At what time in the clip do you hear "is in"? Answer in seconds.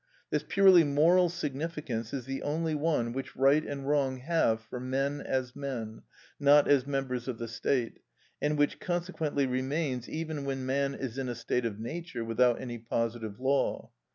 10.95-11.29